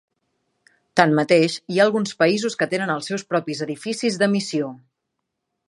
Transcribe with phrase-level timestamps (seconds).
[0.99, 4.73] Tanmateix, hi ha alguns països que tenen els seus propis edificis de missió.